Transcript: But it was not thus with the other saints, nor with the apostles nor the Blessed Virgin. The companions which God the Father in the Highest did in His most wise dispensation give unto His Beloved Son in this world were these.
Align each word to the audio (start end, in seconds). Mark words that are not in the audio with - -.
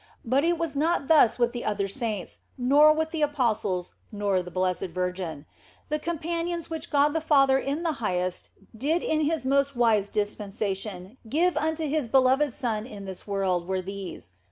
But 0.25 0.43
it 0.43 0.57
was 0.57 0.75
not 0.75 1.07
thus 1.09 1.37
with 1.37 1.51
the 1.51 1.63
other 1.63 1.87
saints, 1.87 2.39
nor 2.57 2.91
with 2.91 3.11
the 3.11 3.21
apostles 3.21 3.93
nor 4.11 4.41
the 4.41 4.49
Blessed 4.49 4.87
Virgin. 4.87 5.45
The 5.89 5.99
companions 5.99 6.71
which 6.71 6.89
God 6.89 7.09
the 7.09 7.21
Father 7.21 7.59
in 7.59 7.83
the 7.83 7.91
Highest 8.01 8.49
did 8.75 9.03
in 9.03 9.21
His 9.21 9.45
most 9.45 9.75
wise 9.75 10.09
dispensation 10.09 11.17
give 11.29 11.55
unto 11.55 11.85
His 11.87 12.07
Beloved 12.07 12.51
Son 12.51 12.87
in 12.87 13.05
this 13.05 13.27
world 13.27 13.67
were 13.67 13.79
these. 13.83 14.31